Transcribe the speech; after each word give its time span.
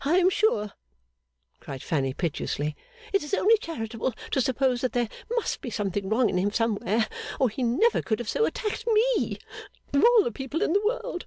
'I 0.00 0.16
am 0.18 0.28
sure,' 0.28 0.72
cried 1.60 1.84
Fanny, 1.84 2.12
piteously, 2.12 2.74
'it 3.12 3.22
is 3.22 3.32
only 3.32 3.56
charitable 3.58 4.12
to 4.32 4.40
suppose 4.40 4.80
that 4.80 4.90
there 4.92 5.08
must 5.36 5.60
be 5.60 5.70
something 5.70 6.08
wrong 6.08 6.28
in 6.28 6.36
him 6.36 6.50
somewhere, 6.50 7.06
or 7.38 7.48
he 7.48 7.62
never 7.62 8.02
could 8.02 8.18
have 8.18 8.28
so 8.28 8.44
attacked 8.44 8.84
Me, 8.88 9.38
of 9.94 10.02
all 10.02 10.24
the 10.24 10.32
people 10.32 10.62
in 10.62 10.72
the 10.72 10.84
world. 10.84 11.26